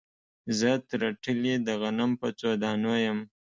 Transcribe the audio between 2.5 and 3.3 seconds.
دانو یم